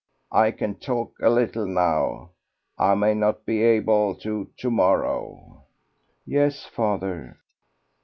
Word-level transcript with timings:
I 0.31 0.49
can 0.49 0.79
talk 0.79 1.11
a 1.21 1.29
little 1.29 1.67
now: 1.67 2.31
I 2.75 2.95
may 2.95 3.13
not 3.13 3.45
be 3.45 3.61
able 3.61 4.15
to 4.15 4.49
to 4.57 4.71
morrow." 4.71 5.61
"Yes, 6.25 6.65
father." 6.65 7.37